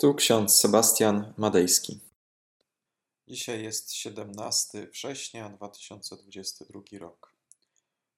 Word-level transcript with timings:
Tu 0.00 0.14
ksiądz 0.14 0.56
Sebastian 0.56 1.34
Madejski. 1.36 2.00
Dzisiaj 3.28 3.62
jest 3.62 3.92
17 3.92 4.86
września 4.86 5.48
2022 5.48 6.80
rok. 6.98 7.34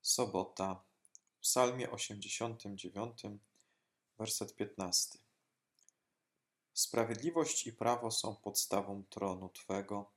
Sobota. 0.03 0.85
W 1.37 1.41
Psalmie 1.41 1.91
89, 1.91 3.23
werset 4.19 4.55
15. 4.55 5.19
Sprawiedliwość 6.73 7.67
i 7.67 7.73
prawo 7.73 8.11
są 8.11 8.37
podstawą 8.37 9.05
tronu 9.11 9.49
Twego. 9.49 10.13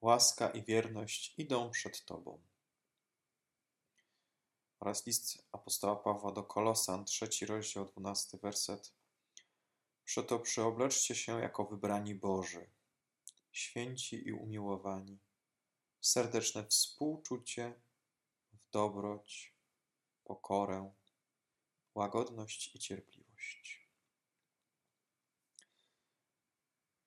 Łaska 0.00 0.50
i 0.50 0.62
wierność 0.62 1.34
idą 1.38 1.70
przed 1.70 2.04
Tobą. 2.04 2.40
Oraz 4.80 5.06
list 5.06 5.38
apostoła 5.52 5.96
Pawła 5.96 6.32
do 6.32 6.42
Kolosan, 6.42 7.04
trzeci 7.04 7.46
rozdział, 7.46 7.86
dwunasty 7.86 8.38
werset 8.38 8.98
Przeto 10.08 10.38
przyobleczcie 10.38 11.14
się 11.14 11.40
jako 11.40 11.64
wybrani 11.64 12.14
Boży, 12.14 12.70
święci 13.52 14.28
i 14.28 14.32
umiłowani, 14.32 15.18
w 16.00 16.06
serdeczne 16.06 16.66
współczucie, 16.66 17.80
w 18.52 18.70
dobroć, 18.70 19.54
pokorę, 20.24 20.94
łagodność 21.94 22.74
i 22.74 22.78
cierpliwość. 22.78 23.88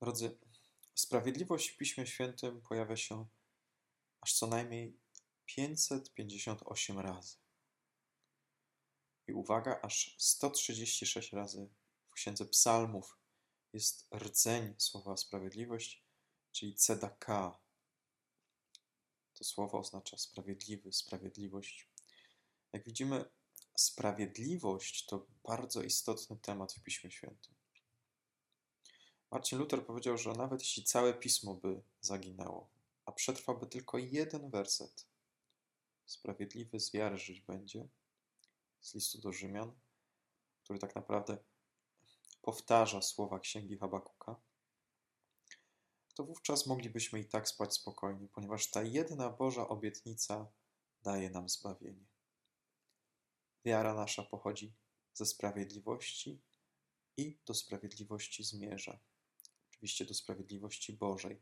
Drodzy, 0.01 0.37
sprawiedliwość 0.95 1.69
w 1.69 1.77
Piśmie 1.77 2.07
Świętym 2.07 2.61
pojawia 2.61 2.97
się 2.97 3.27
aż 4.21 4.33
co 4.33 4.47
najmniej 4.47 4.99
558 5.45 6.99
razy. 6.99 7.37
I 9.27 9.33
uwaga, 9.33 9.79
aż 9.81 10.15
136 10.17 11.33
razy 11.33 11.69
Księdze 12.21 12.45
Psalmów 12.45 13.17
jest 13.73 14.07
rdzeń 14.15 14.75
słowa 14.77 15.17
sprawiedliwość, 15.17 16.03
czyli 16.51 16.75
tzedaka. 16.75 17.59
To 19.33 19.43
słowo 19.43 19.79
oznacza 19.79 20.17
sprawiedliwy, 20.17 20.93
sprawiedliwość. 20.93 21.89
Jak 22.73 22.85
widzimy, 22.85 23.25
sprawiedliwość 23.75 25.05
to 25.05 25.27
bardzo 25.43 25.83
istotny 25.83 26.37
temat 26.37 26.73
w 26.73 26.83
Piśmie 26.83 27.11
Świętym. 27.11 27.55
Marcin 29.31 29.59
Luther 29.59 29.85
powiedział, 29.85 30.17
że 30.17 30.33
nawet 30.33 30.61
jeśli 30.61 30.83
całe 30.83 31.13
pismo 31.13 31.55
by 31.55 31.83
zaginęło, 32.01 32.69
a 33.05 33.11
przetrwałby 33.11 33.67
tylko 33.67 33.97
jeden 33.97 34.49
werset, 34.49 35.07
sprawiedliwy 36.05 36.79
z 36.79 36.91
wiary 36.91 37.17
żyć 37.17 37.41
będzie, 37.41 37.87
z 38.81 38.93
listu 38.93 39.21
do 39.21 39.31
Rzymian, 39.31 39.79
który 40.63 40.79
tak 40.79 40.95
naprawdę 40.95 41.50
powtarza 42.41 43.01
słowa 43.01 43.39
księgi 43.39 43.77
Habakuka, 43.77 44.41
to 46.15 46.23
wówczas 46.23 46.67
moglibyśmy 46.67 47.19
i 47.19 47.25
tak 47.25 47.49
spać 47.49 47.73
spokojnie, 47.73 48.27
ponieważ 48.27 48.71
ta 48.71 48.83
jedna 48.83 49.29
Boża 49.29 49.67
obietnica 49.67 50.51
daje 51.03 51.29
nam 51.29 51.49
zbawienie. 51.49 52.05
Wiara 53.65 53.93
nasza 53.93 54.23
pochodzi 54.23 54.73
ze 55.13 55.25
sprawiedliwości 55.25 56.41
i 57.17 57.39
do 57.45 57.53
sprawiedliwości 57.53 58.43
zmierza. 58.43 58.99
Oczywiście 59.69 60.05
do 60.05 60.13
sprawiedliwości 60.13 60.93
Bożej. 60.93 61.41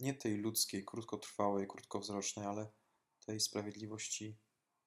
Nie 0.00 0.14
tej 0.14 0.36
ludzkiej, 0.36 0.84
krótkotrwałej, 0.84 1.66
krótkowzrocznej, 1.68 2.46
ale 2.46 2.72
tej 3.26 3.40
sprawiedliwości 3.40 4.38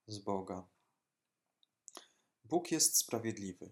z 0.08 0.20
Boga. 0.20 0.68
Bóg 2.44 2.72
jest 2.72 2.98
sprawiedliwy. 2.98 3.72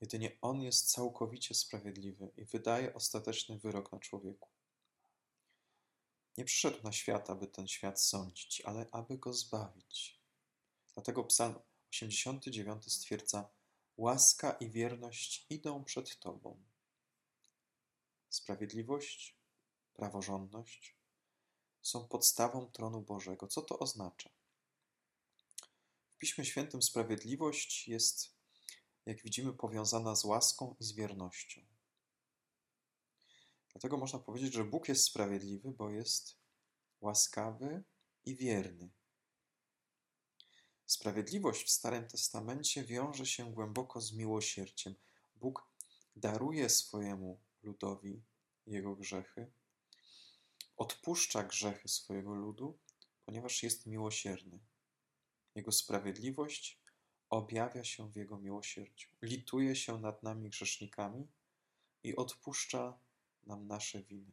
Jedynie 0.00 0.38
On 0.40 0.62
jest 0.62 0.92
całkowicie 0.92 1.54
sprawiedliwy 1.54 2.32
i 2.36 2.44
wydaje 2.44 2.94
ostateczny 2.94 3.58
wyrok 3.58 3.92
na 3.92 3.98
człowieku. 3.98 4.48
Nie 6.36 6.44
przyszedł 6.44 6.82
na 6.82 6.92
świat, 6.92 7.30
aby 7.30 7.46
ten 7.46 7.68
świat 7.68 8.02
sądzić, 8.02 8.60
ale 8.60 8.86
aby 8.92 9.18
go 9.18 9.32
zbawić. 9.32 10.20
Dlatego 10.94 11.24
Psalm 11.24 11.54
89 11.90 12.92
stwierdza: 12.92 13.50
Łaska 13.96 14.52
i 14.52 14.70
wierność 14.70 15.46
idą 15.50 15.84
przed 15.84 16.18
Tobą. 16.18 16.62
Sprawiedliwość, 18.28 19.36
praworządność 19.94 20.96
są 21.82 22.08
podstawą 22.08 22.66
tronu 22.66 23.02
Bożego. 23.02 23.46
Co 23.46 23.62
to 23.62 23.78
oznacza? 23.78 24.30
W 26.10 26.16
Piśmie 26.18 26.44
Świętym 26.44 26.82
sprawiedliwość 26.82 27.88
jest 27.88 28.39
jak 29.06 29.22
widzimy, 29.22 29.52
powiązana 29.52 30.16
z 30.16 30.24
łaską 30.24 30.76
i 30.80 30.84
z 30.84 30.92
wiernością. 30.92 31.60
Dlatego 33.72 33.96
można 33.96 34.18
powiedzieć, 34.18 34.52
że 34.52 34.64
Bóg 34.64 34.88
jest 34.88 35.04
sprawiedliwy, 35.04 35.72
bo 35.72 35.90
jest 35.90 36.36
łaskawy 37.00 37.82
i 38.24 38.36
wierny. 38.36 38.90
Sprawiedliwość 40.86 41.66
w 41.66 41.70
Starym 41.70 42.08
Testamencie 42.08 42.84
wiąże 42.84 43.26
się 43.26 43.52
głęboko 43.52 44.00
z 44.00 44.12
miłosierdziem. 44.12 44.94
Bóg 45.36 45.70
daruje 46.16 46.68
swojemu 46.68 47.40
ludowi 47.62 48.22
jego 48.66 48.96
grzechy, 48.96 49.52
odpuszcza 50.76 51.42
grzechy 51.42 51.88
swojego 51.88 52.34
ludu, 52.34 52.78
ponieważ 53.26 53.62
jest 53.62 53.86
miłosierny. 53.86 54.58
Jego 55.54 55.72
sprawiedliwość 55.72 56.79
objawia 57.30 57.84
się 57.84 58.10
w 58.10 58.16
Jego 58.16 58.38
miłosierdziu. 58.38 59.08
Lituje 59.22 59.76
się 59.76 59.98
nad 59.98 60.22
nami 60.22 60.50
grzesznikami 60.50 61.28
i 62.02 62.16
odpuszcza 62.16 62.98
nam 63.46 63.66
nasze 63.66 64.02
winy. 64.02 64.32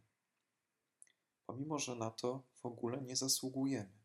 Pomimo, 1.45 1.79
że 1.79 1.95
na 1.95 2.11
to 2.11 2.43
w 2.55 2.65
ogóle 2.65 3.01
nie 3.01 3.15
zasługujemy. 3.15 3.97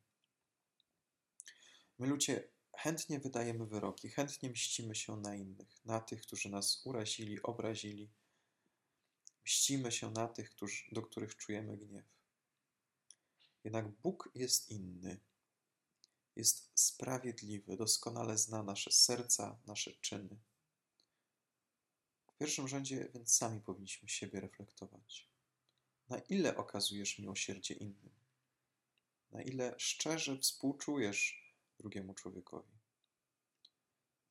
My 1.98 2.06
ludzie 2.06 2.48
chętnie 2.76 3.18
wydajemy 3.20 3.66
wyroki, 3.66 4.08
chętnie 4.08 4.50
mścimy 4.50 4.94
się 4.94 5.16
na 5.16 5.34
innych, 5.34 5.84
na 5.84 6.00
tych, 6.00 6.22
którzy 6.22 6.48
nas 6.48 6.86
urazili, 6.86 7.42
obrazili. 7.42 8.10
Mścimy 9.44 9.92
się 9.92 10.10
na 10.10 10.28
tych, 10.28 10.50
którzy, 10.50 10.84
do 10.92 11.02
których 11.02 11.36
czujemy 11.36 11.76
gniew. 11.76 12.04
Jednak 13.64 13.88
Bóg 13.88 14.30
jest 14.34 14.70
inny 14.70 15.20
jest 16.36 16.70
sprawiedliwy, 16.74 17.76
doskonale 17.76 18.38
zna 18.38 18.62
nasze 18.62 18.92
serca, 18.92 19.58
nasze 19.66 19.92
czyny. 19.92 20.38
W 22.26 22.36
pierwszym 22.38 22.68
rzędzie 22.68 23.10
więc 23.14 23.34
sami 23.34 23.60
powinniśmy 23.60 24.08
siebie 24.08 24.40
reflektować. 24.40 25.28
Na 26.08 26.18
ile 26.18 26.56
okazujesz 26.56 27.18
miłosierdzie 27.18 27.74
innym? 27.74 28.10
Na 29.30 29.42
ile 29.42 29.74
szczerze 29.78 30.38
współczujesz 30.38 31.54
drugiemu 31.78 32.14
człowiekowi? 32.14 32.72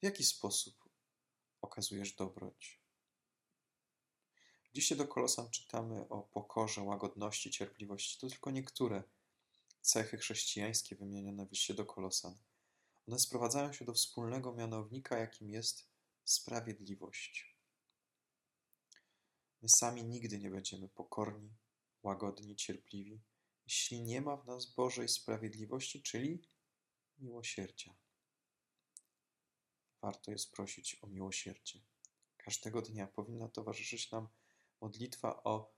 W 0.01 0.05
jaki 0.05 0.23
sposób 0.23 0.89
okazujesz 1.61 2.13
dobroć? 2.13 2.81
Dzisiaj 4.73 4.97
do 4.97 5.07
Kolosan 5.07 5.49
czytamy 5.49 6.09
o 6.09 6.21
pokorze, 6.21 6.81
łagodności, 6.81 7.51
cierpliwości. 7.51 8.19
To 8.19 8.29
tylko 8.29 8.51
niektóre 8.51 9.03
cechy 9.81 10.17
chrześcijańskie 10.17 10.95
wymienione 10.95 11.45
w 11.45 11.51
liście 11.51 11.73
do 11.73 11.85
Kolosan. 11.85 12.37
One 13.07 13.19
sprowadzają 13.19 13.73
się 13.73 13.85
do 13.85 13.93
wspólnego 13.93 14.53
mianownika, 14.53 15.17
jakim 15.17 15.49
jest 15.49 15.89
sprawiedliwość. 16.23 17.57
My 19.61 19.69
sami 19.69 20.03
nigdy 20.03 20.39
nie 20.39 20.49
będziemy 20.49 20.89
pokorni, 20.89 21.53
łagodni, 22.03 22.55
cierpliwi, 22.55 23.21
jeśli 23.65 24.01
nie 24.01 24.21
ma 24.21 24.37
w 24.37 24.47
nas 24.47 24.65
Bożej 24.65 25.07
sprawiedliwości, 25.07 26.01
czyli 26.01 26.41
miłosierdzia. 27.17 27.95
Warto 30.01 30.31
jest 30.31 30.51
prosić 30.51 30.97
o 31.01 31.07
miłosierdzie. 31.07 31.79
Każdego 32.37 32.81
dnia 32.81 33.07
powinna 33.07 33.49
towarzyszyć 33.49 34.11
nam 34.11 34.27
modlitwa 34.81 35.43
o 35.43 35.73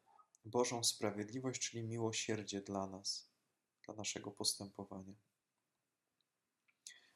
Bożą 0.46 0.84
sprawiedliwość, 0.84 1.62
czyli 1.62 1.84
miłosierdzie 1.84 2.62
dla 2.62 2.88
nas 2.88 3.33
dla 3.86 3.96
naszego 3.96 4.32
postępowania. 4.32 5.14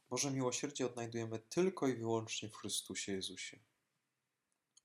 Boże 0.10 0.32
miłosierdzie 0.32 0.86
odnajdujemy 0.86 1.40
tylko 1.40 1.88
i 1.88 1.96
wyłącznie 1.96 2.50
w 2.50 2.56
Chrystusie 2.56 3.12
Jezusie. 3.12 3.60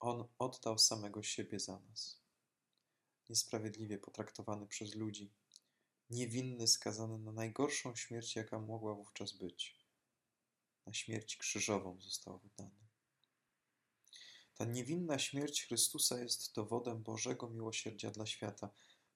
On 0.00 0.28
oddał 0.38 0.78
samego 0.78 1.22
siebie 1.22 1.60
za 1.60 1.80
nas. 1.80 2.22
Niesprawiedliwie 3.28 3.98
potraktowany 3.98 4.66
przez 4.66 4.94
ludzi, 4.94 5.32
niewinny, 6.10 6.68
skazany 6.68 7.18
na 7.18 7.32
najgorszą 7.32 7.96
śmierć, 7.96 8.36
jaka 8.36 8.58
mogła 8.58 8.94
wówczas 8.94 9.32
być. 9.32 9.78
Na 10.86 10.92
śmierć 10.92 11.36
krzyżową 11.36 12.00
został 12.00 12.38
wydany. 12.38 12.82
Ta 14.54 14.64
niewinna 14.64 15.18
śmierć 15.18 15.62
Chrystusa 15.66 16.20
jest 16.20 16.54
dowodem 16.54 17.02
Bożego 17.02 17.50
miłosierdzia 17.50 18.10
dla 18.10 18.26
świata, 18.26 18.70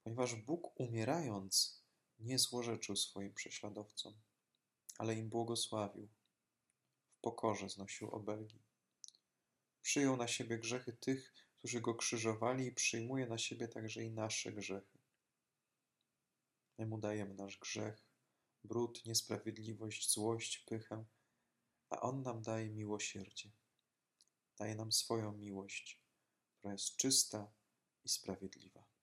ponieważ 0.05 0.35
Bóg 0.35 0.81
umierając 0.81 1.86
nie 2.27 2.39
złorzeczył 2.39 2.97
swoim 2.97 3.35
prześladowcom, 3.35 4.15
ale 4.99 5.15
im 5.15 5.29
błogosławił. 5.29 6.09
W 7.13 7.21
pokorze 7.21 7.69
znosił 7.69 8.11
obelgi. 8.11 8.63
Przyjął 9.83 10.17
na 10.17 10.29
siebie 10.29 10.59
grzechy 10.59 10.93
tych, 10.93 11.35
którzy 11.59 11.81
go 11.81 11.95
krzyżowali 11.95 12.67
i 12.67 12.73
przyjmuje 12.73 13.27
na 13.27 13.39
siebie 13.39 13.69
także 13.69 14.05
i 14.05 14.11
nasze 14.11 14.53
grzechy. 14.53 14.99
My 16.79 16.87
mu 16.87 16.99
dajemy 16.99 17.35
nasz 17.35 17.59
grzech, 17.59 18.07
brud, 18.65 19.07
niesprawiedliwość, 19.07 20.11
złość, 20.13 20.59
pychę, 20.59 21.05
a 21.91 22.01
on 22.01 22.23
nam 22.23 22.43
daje 22.43 22.71
miłosierdzie. 22.71 23.51
Daje 24.59 24.75
nam 24.75 24.93
swoją 24.93 25.33
miłość, 25.33 26.01
która 26.59 26.73
jest 26.73 26.97
czysta 26.97 27.53
i 28.05 28.09
sprawiedliwa. 28.09 28.96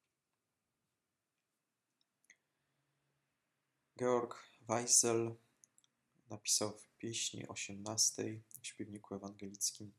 Georg 4.00 4.36
Weissel 4.70 5.36
napisał 6.30 6.78
w 6.78 6.90
pieśni 6.98 7.48
osiemnastej 7.48 8.44
w 8.62 8.68
śpiewniku 8.68 9.16
ewangelickim 9.16 9.94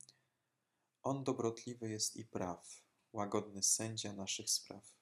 On 1.02 1.24
dobrotliwy 1.24 1.90
jest 1.90 2.16
i 2.16 2.24
praw, 2.24 2.82
łagodny 3.12 3.62
sędzia 3.62 4.12
naszych 4.12 4.50
spraw. 4.50 4.94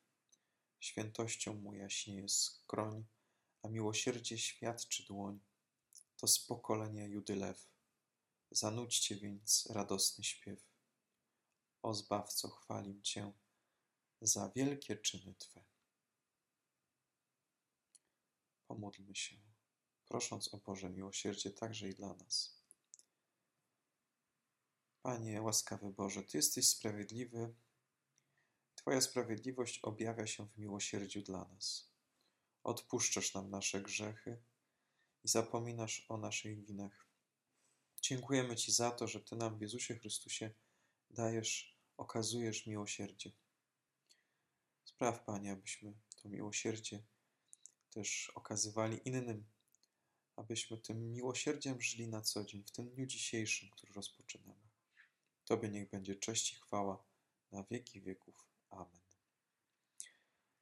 Świętością 0.80 1.54
mu 1.54 1.74
jaśnieje 1.74 2.28
skroń, 2.28 3.04
a 3.62 3.68
miłosierdzie 3.68 4.38
świadczy 4.38 5.06
dłoń. 5.06 5.40
To 6.16 6.28
z 6.28 6.38
pokolenia 6.38 7.06
Judy 7.06 7.36
lew. 7.36 7.68
Zanudźcie 8.50 9.16
więc 9.16 9.68
radosny 9.70 10.24
śpiew. 10.24 10.60
O 11.82 11.94
Zbawco 11.94 12.48
chwalim 12.48 13.02
Cię 13.02 13.32
za 14.20 14.52
wielkie 14.56 14.96
czyny 14.96 15.34
Twe. 15.34 15.71
Pomódlmy 18.72 19.14
się, 19.14 19.36
prosząc 20.04 20.54
o 20.54 20.58
Boże 20.58 20.90
miłosierdzie 20.90 21.50
także 21.50 21.88
i 21.88 21.94
dla 21.94 22.14
nas. 22.14 22.62
Panie, 25.02 25.42
łaskawy 25.42 25.92
Boże, 25.92 26.22
Ty 26.22 26.38
jesteś 26.38 26.68
sprawiedliwy. 26.68 27.54
Twoja 28.74 29.00
sprawiedliwość 29.00 29.78
objawia 29.78 30.26
się 30.26 30.48
w 30.48 30.58
miłosierdziu 30.58 31.22
dla 31.22 31.44
nas. 31.44 31.92
Odpuszczasz 32.62 33.34
nam 33.34 33.50
nasze 33.50 33.82
grzechy 33.82 34.42
i 35.24 35.28
zapominasz 35.28 36.06
o 36.08 36.16
naszych 36.16 36.66
winach. 36.66 37.06
Dziękujemy 38.02 38.56
Ci 38.56 38.72
za 38.72 38.90
to, 38.90 39.08
że 39.08 39.20
Ty 39.20 39.36
nam 39.36 39.58
w 39.58 39.60
Jezusie 39.60 39.94
Chrystusie 39.94 40.50
dajesz, 41.10 41.78
okazujesz 41.96 42.66
miłosierdzie. 42.66 43.32
Spraw, 44.84 45.24
Panie, 45.24 45.52
abyśmy 45.52 45.94
to 46.22 46.28
miłosierdzie 46.28 47.02
też 47.92 48.32
okazywali 48.34 49.00
innym, 49.04 49.44
abyśmy 50.36 50.78
tym 50.78 51.12
miłosierdziem 51.12 51.80
żyli 51.80 52.08
na 52.08 52.22
co 52.22 52.44
dzień, 52.44 52.64
w 52.64 52.70
tym 52.70 52.90
dniu 52.90 53.06
dzisiejszym, 53.06 53.70
który 53.70 53.92
rozpoczynamy. 53.92 54.68
Tobie 55.44 55.68
niech 55.68 55.90
będzie 55.90 56.16
cześć 56.16 56.52
i 56.52 56.56
chwała 56.56 57.04
na 57.52 57.64
wieki 57.70 58.00
wieków. 58.00 58.46
Amen. 58.70 59.00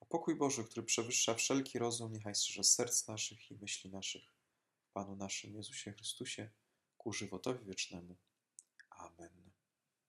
A 0.00 0.04
pokój 0.04 0.34
Boży, 0.34 0.64
który 0.64 0.82
przewyższa 0.82 1.34
wszelki 1.34 1.78
rozum, 1.78 2.12
niechaj 2.12 2.34
strzeże 2.34 2.64
serc 2.64 3.08
naszych 3.08 3.50
i 3.50 3.54
myśli 3.54 3.90
naszych 3.90 4.22
Panu 4.92 5.16
naszym 5.16 5.54
Jezusie 5.54 5.92
Chrystusie 5.92 6.50
ku 6.98 7.12
żywotowi 7.12 7.64
wiecznemu. 7.64 8.16
Amen. 8.90 9.39